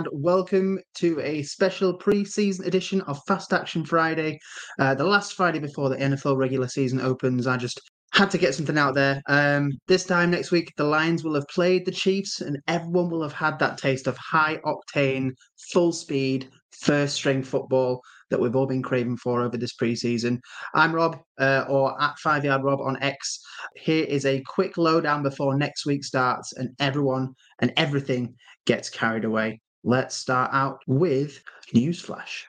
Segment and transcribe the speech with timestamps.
[0.00, 4.38] And welcome to a special pre-season edition of Fast Action Friday.
[4.78, 7.46] Uh, the last Friday before the NFL regular season opens.
[7.46, 7.78] I just
[8.14, 9.20] had to get something out there.
[9.28, 13.22] Um, this time next week, the Lions will have played the Chiefs, and everyone will
[13.22, 15.32] have had that taste of high octane,
[15.70, 16.48] full speed,
[16.80, 18.00] first string football
[18.30, 20.38] that we've all been craving for over this preseason.
[20.74, 23.38] I'm Rob, uh, or at Five Yard Rob on X.
[23.76, 28.34] Here is a quick lowdown before next week starts, and everyone and everything
[28.64, 29.60] gets carried away.
[29.82, 31.42] Let's start out with
[31.74, 32.44] Newsflash.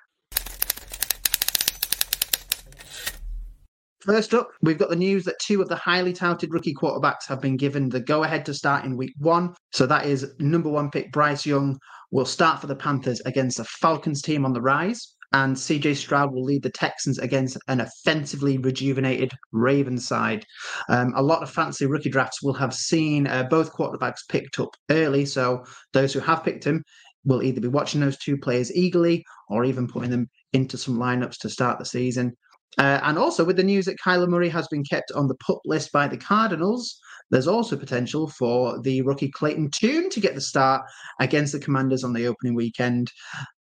[4.01, 7.39] First up, we've got the news that two of the highly touted rookie quarterbacks have
[7.39, 9.53] been given the go ahead to start in week one.
[9.71, 11.77] So that is number one pick Bryce Young
[12.09, 15.15] will start for the Panthers against the Falcons team on the rise.
[15.33, 20.43] And CJ Stroud will lead the Texans against an offensively rejuvenated Ravens side.
[20.89, 24.75] Um, a lot of fancy rookie drafts will have seen uh, both quarterbacks picked up
[24.89, 25.25] early.
[25.25, 25.63] So
[25.93, 26.83] those who have picked him
[27.25, 31.37] will either be watching those two players eagerly or even putting them into some lineups
[31.39, 32.35] to start the season.
[32.77, 35.59] Uh, and also, with the news that Kyler Murray has been kept on the PUP
[35.65, 36.97] list by the Cardinals,
[37.29, 40.81] there's also potential for the rookie Clayton Tune to get the start
[41.19, 43.11] against the Commanders on the opening weekend.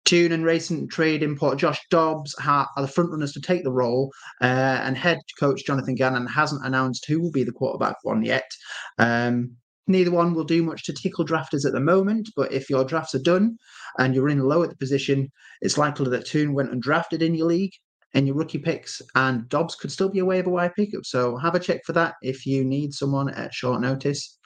[0.06, 4.12] Tune and recent trade import Josh Dobbs are the front runners to take the role,
[4.42, 8.50] uh, and head coach Jonathan Gannon hasn't announced who will be the quarterback one yet.
[8.98, 9.56] Um,
[9.88, 13.16] neither one will do much to tickle drafters at the moment, but if your drafts
[13.16, 13.58] are done
[14.00, 15.30] and you're in low at the position,
[15.62, 17.74] it's likely that Tune went undrafted in your league
[18.14, 21.06] and your rookie picks, and Dobbs could still be a waiver wire pickup.
[21.06, 24.38] So have a check for that if you need someone at short notice.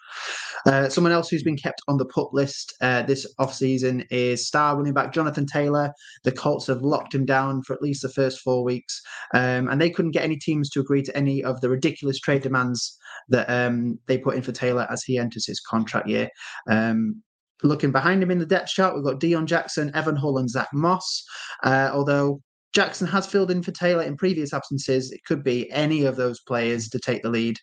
[0.65, 4.75] Uh, someone else who's been kept on the PUP list uh, this offseason is star
[4.75, 5.91] running back Jonathan Taylor.
[6.23, 9.01] The Colts have locked him down for at least the first four weeks,
[9.33, 12.41] um, and they couldn't get any teams to agree to any of the ridiculous trade
[12.41, 12.97] demands
[13.29, 16.29] that um, they put in for Taylor as he enters his contract year.
[16.69, 17.21] Um,
[17.63, 20.69] looking behind him in the depth chart, we've got Deon Jackson, Evan Hull, and Zach
[20.73, 21.23] Moss.
[21.63, 22.41] Uh, although
[22.75, 25.09] Jackson has filled in for Taylor in previous absences.
[25.09, 27.57] It could be any of those players to take the lead.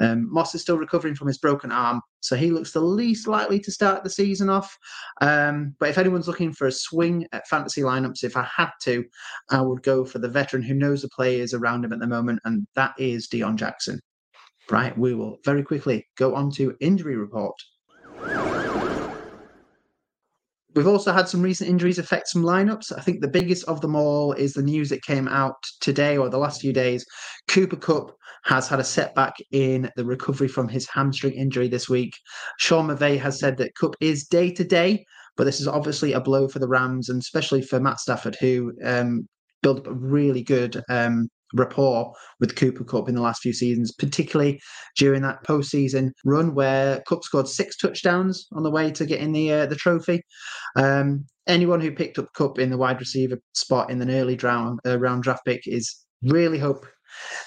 [0.00, 3.60] Um, Moss is still recovering from his broken arm, so he looks the least likely
[3.60, 4.76] to start the season off.
[5.20, 9.04] Um, but if anyone's looking for a swing at fantasy lineups, if I had to,
[9.50, 12.40] I would go for the veteran who knows the players around him at the moment,
[12.44, 14.00] and that is Deon Jackson.
[14.70, 17.54] Right, we will very quickly go on to injury report.
[20.74, 22.92] We've also had some recent injuries affect some lineups.
[22.96, 26.28] I think the biggest of them all is the news that came out today or
[26.28, 27.02] the last few days.
[27.48, 28.14] Cooper Kupp
[28.44, 32.14] has had a setback in the recovery from his hamstring injury this week.
[32.58, 35.02] Sean McVay has said that Kupp is day to day,
[35.36, 38.72] but this is obviously a blow for the Rams and especially for Matt Stafford, who
[38.84, 39.26] um,
[39.62, 43.92] built up a really good um, rapport with Cooper Kupp in the last few seasons,
[43.92, 44.60] particularly
[44.96, 49.52] during that postseason run where Kupp scored six touchdowns on the way to getting the
[49.52, 50.22] uh, the trophy.
[50.76, 54.80] Um, anyone who picked up Kupp in the wide receiver spot in an early round
[54.86, 56.86] uh, round draft pick is really hope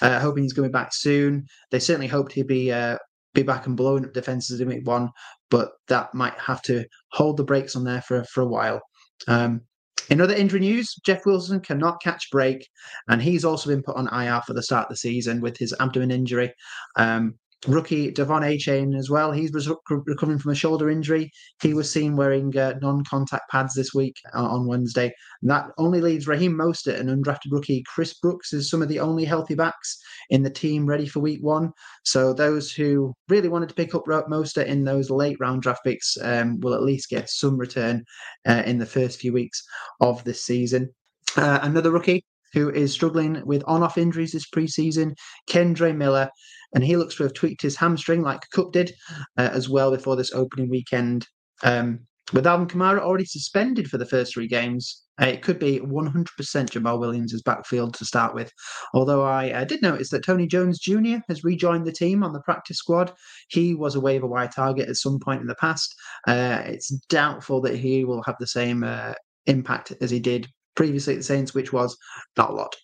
[0.02, 1.46] uh, hoping he's going back soon.
[1.72, 2.98] They certainly hoped he'd be uh,
[3.34, 5.10] be back and blowing up defenses in week one,
[5.50, 8.82] but that might have to hold the brakes on there for for a while.
[9.28, 9.62] Um,
[10.10, 12.68] in other injury news, Jeff Wilson cannot catch break,
[13.08, 15.74] and he's also been put on IR for the start of the season with his
[15.80, 16.54] abdomen injury.
[16.96, 17.36] Um,
[17.68, 19.32] Rookie De'Von Achane as well.
[19.32, 19.52] He's
[19.90, 21.30] recovering from a shoulder injury.
[21.62, 25.14] He was seen wearing uh, non-contact pads this week uh, on Wednesday.
[25.42, 29.00] And that only leaves Raheem Mostert and undrafted rookie Chris Brooks as some of the
[29.00, 29.98] only healthy backs
[30.30, 31.72] in the team ready for Week One.
[32.04, 36.18] So those who really wanted to pick up Mostert in those late round draft picks
[36.22, 38.06] um, will at least get some return
[38.48, 39.62] uh, in the first few weeks
[40.00, 40.90] of this season.
[41.36, 42.24] Uh, another rookie
[42.54, 45.14] who is struggling with on-off injuries this preseason,
[45.48, 46.30] Kendre Miller
[46.74, 48.94] and he looks to have tweaked his hamstring like Kupp did
[49.38, 51.28] uh, as well before this opening weekend.
[51.64, 52.00] Um,
[52.32, 56.28] with Alvin Kamara already suspended for the first three games, uh, it could be 100%
[56.36, 58.52] Jamaal Williams' backfield to start with.
[58.94, 61.18] Although I uh, did notice that Tony Jones Jr.
[61.28, 63.12] has rejoined the team on the practice squad.
[63.50, 65.94] He was a waiver wire target at some point in the past.
[66.28, 69.14] Uh, it's doubtful that he will have the same uh,
[69.48, 71.98] impact as he did previously at the Saints, which was
[72.38, 72.76] not a lot.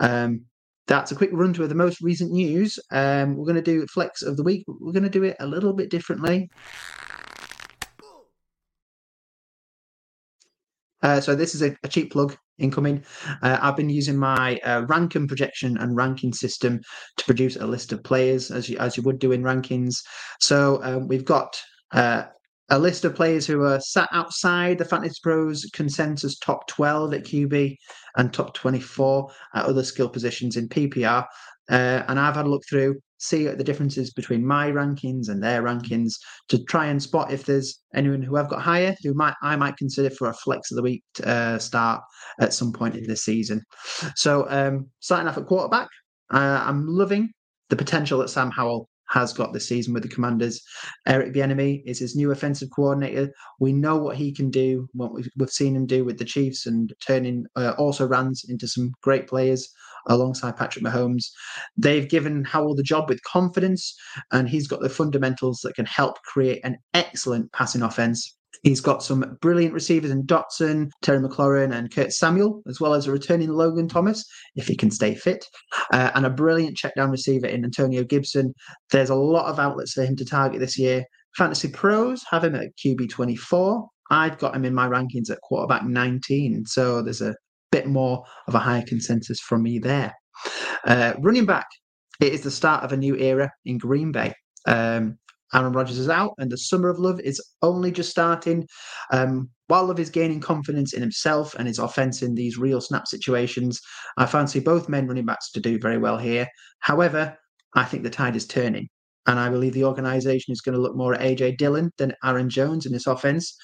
[0.00, 0.46] Um,
[0.90, 2.76] that's a quick run through of the most recent news.
[2.90, 4.64] Um, we're going to do flex of the week.
[4.66, 6.50] We're going to do it a little bit differently.
[11.00, 13.04] Uh, so this is a, a, cheap plug incoming.
[13.40, 16.80] Uh, I've been using my uh, ranking projection and ranking system
[17.16, 19.94] to produce a list of players as you as you would do in rankings.
[20.40, 21.56] So um, we've got
[21.92, 22.24] uh,
[22.70, 27.24] a list of players who are sat outside the Fantasy Pros consensus top 12 at
[27.24, 27.76] QB
[28.16, 31.26] and top 24 at other skill positions in PPR.
[31.68, 35.62] Uh, and I've had a look through, see the differences between my rankings and their
[35.62, 36.14] rankings
[36.48, 39.76] to try and spot if there's anyone who I've got higher who might I might
[39.76, 42.02] consider for a flex of the week uh, start
[42.40, 43.62] at some point in this season.
[44.16, 45.88] So um, starting off at quarterback,
[46.32, 47.30] uh, I'm loving
[47.68, 50.62] the potential that Sam Howell has got this season with the Commanders.
[51.06, 53.30] Eric Bieniemy is his new offensive coordinator.
[53.58, 56.66] We know what he can do, what we've, we've seen him do with the Chiefs
[56.66, 59.68] and turning uh, also runs into some great players
[60.06, 61.26] alongside Patrick Mahomes.
[61.76, 63.94] They've given Howell the job with confidence,
[64.32, 69.02] and he's got the fundamentals that can help create an excellent passing offense He's got
[69.02, 73.50] some brilliant receivers in Dotson, Terry McLaurin, and Curtis Samuel, as well as a returning
[73.50, 74.24] Logan Thomas,
[74.54, 75.44] if he can stay fit,
[75.92, 78.52] uh, and a brilliant check down receiver in Antonio Gibson.
[78.90, 81.04] There's a lot of outlets for him to target this year.
[81.36, 83.88] Fantasy pros have him at QB 24.
[84.10, 86.66] I've got him in my rankings at quarterback 19.
[86.66, 87.36] So there's a
[87.70, 90.12] bit more of a higher consensus from me there.
[90.84, 91.66] Uh, running back,
[92.20, 94.34] it is the start of a new era in Green Bay.
[94.66, 95.18] Um,
[95.54, 98.66] Aaron Rodgers is out, and the summer of love is only just starting.
[99.12, 103.06] Um, while Love is gaining confidence in himself and his offense in these real snap
[103.06, 103.80] situations,
[104.16, 106.48] I fancy both men running backs to do very well here.
[106.80, 107.36] However,
[107.74, 108.88] I think the tide is turning.
[109.26, 112.50] And I believe the organization is going to look more at AJ Dillon than Aaron
[112.50, 113.54] Jones in this offense.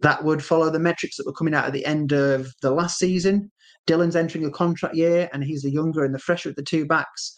[0.00, 2.98] That would follow the metrics that were coming out at the end of the last
[2.98, 3.50] season.
[3.86, 6.86] Dillon's entering a contract year and he's the younger and the fresher of the two
[6.86, 7.34] backs.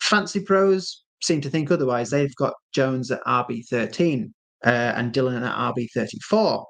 [0.00, 2.10] Fantasy pros seem to think otherwise.
[2.10, 4.30] They've got Jones at RB13
[4.64, 6.64] uh, and Dillon at RB34.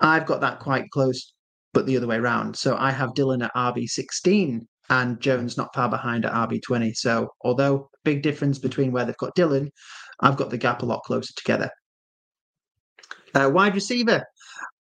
[0.00, 1.32] I've got that quite close,
[1.72, 2.56] but the other way around.
[2.56, 6.94] So I have Dillon at RB16 and Jones not far behind at RB20.
[6.94, 9.70] So although big difference between where they've got Dillon,
[10.20, 11.70] I've got the gap a lot closer together.
[13.34, 14.24] Uh, wide receiver,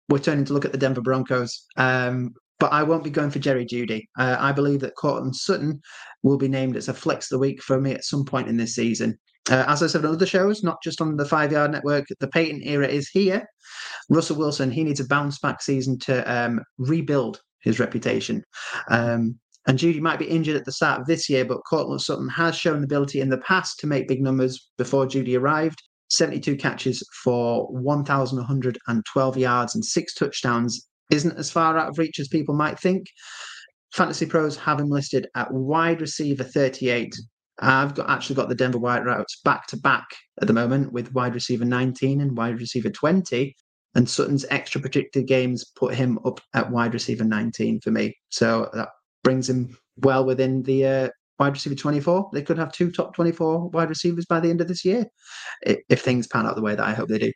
[0.09, 1.67] we're turning to look at the Denver Broncos.
[1.77, 2.33] Um,
[2.63, 4.09] but I won't be going for Jerry Jeudy.
[4.17, 5.83] Uh, I believe that Courtland Sutton
[6.23, 8.77] will be named as a flex the week for me at some point in this
[8.77, 9.19] season.
[9.51, 12.29] Uh, as I said on other shows, not just on the Five Yard Network, the
[12.29, 13.45] Payton era is here.
[14.11, 18.45] Russell Wilson, he needs a bounce back season to um, rebuild his reputation.
[18.89, 22.29] Um, and Jeudy might be injured at the start of this year, but Courtland Sutton
[22.29, 25.83] has shown the ability in the past to make big numbers before Jeudy arrived.
[26.11, 32.29] 72 catches for 1,112 yards and six touchdowns isn't as far out of reach as
[32.29, 33.07] people might think.
[33.93, 37.15] Fantasy Pros have him listed at wide receiver 38.
[37.61, 40.07] I've got actually got the Denver White Wideouts back to back
[40.41, 43.55] at the moment with wide receiver 19 and wide receiver 20.
[43.95, 48.17] And Sutton's extra predicted games put him up at wide receiver 19 for me.
[48.31, 48.89] So that
[49.23, 52.31] brings him well within the uh, wide receiver 24.
[52.33, 55.05] They could have two top 24 wide receivers by the end of this year
[55.63, 57.33] if things pan out the way that I hope they do.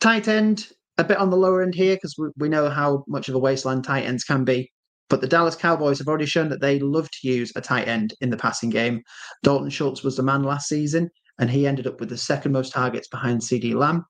[0.00, 3.28] Tight end, a bit on the lower end here because we, we know how much
[3.28, 4.70] of a wasteland tight ends can be.
[5.08, 8.12] But the Dallas Cowboys have already shown that they love to use a tight end
[8.20, 9.02] in the passing game.
[9.42, 12.72] Dalton Schultz was the man last season, and he ended up with the second most
[12.72, 14.04] targets behind CeeDee Lamb.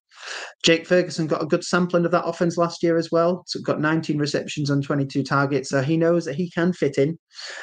[0.64, 3.44] Jake Ferguson got a good sampling of that offense last year as well.
[3.46, 5.68] So got 19 receptions on 22 targets.
[5.68, 7.16] So he knows that he can fit in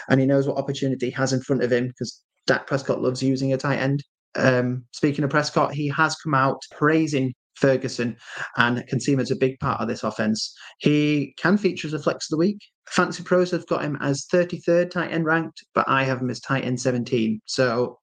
[0.10, 3.22] and he knows what opportunity he has in front of him because Dak Prescott loves
[3.22, 4.04] using a tight end.
[4.36, 8.18] Um, speaking of Prescott, he has come out praising Ferguson
[8.58, 10.54] and him as a big part of this offense.
[10.80, 12.60] He can feature as a flex of the week.
[12.90, 16.40] Fantasy Pros have got him as 33rd tight end ranked, but I have him as
[16.40, 17.42] tight end 17.
[17.46, 18.00] So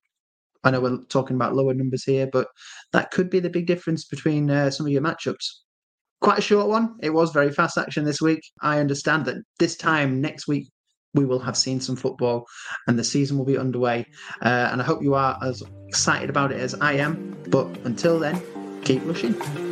[0.65, 2.49] I know we're talking about lower numbers here, but
[2.93, 5.45] that could be the big difference between uh, some of your matchups.
[6.21, 6.97] Quite a short one.
[7.03, 8.43] It was very fast action this week.
[8.63, 10.69] I understand that this time next week
[11.15, 12.47] we will have seen some football
[12.87, 14.07] and the season will be underway.
[14.41, 17.37] Uh, and I hope you are as excited about it as I am.
[17.49, 18.41] But until then,
[18.85, 19.72] keep rushing.